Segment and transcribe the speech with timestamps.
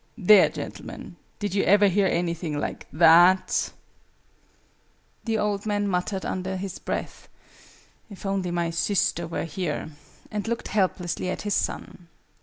[0.17, 1.15] There, gentlemen!
[1.37, 3.71] Did you ever hear anything like that?"
[5.25, 7.29] The old man muttered under his breath
[8.09, 9.91] "If only my sister were here!"
[10.31, 12.07] and looked helplessly at his son.